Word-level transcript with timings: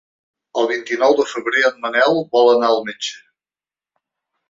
El 0.61 0.69
vint-i-nou 0.71 1.13
de 1.19 1.27
febrer 1.35 1.63
en 1.69 1.79
Manel 1.85 2.19
vol 2.39 2.53
anar 2.57 2.73
al 2.75 2.85
metge. 2.91 3.17